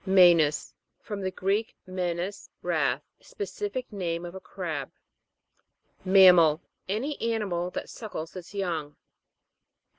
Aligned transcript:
M^E'NAS. 0.07 0.73
From 0.99 1.21
the 1.21 1.29
Greek, 1.29 1.75
menis, 1.87 2.49
wrath. 2.63 3.03
Specific 3.19 3.93
name 3.93 4.25
of 4.25 4.33
a 4.33 4.39
crab. 4.39 4.91
MAM'MAL. 6.03 6.59
Any 6.89 7.21
animal 7.21 7.69
that 7.69 7.87
suckles 7.87 8.35
its 8.35 8.55
young. 8.55 8.95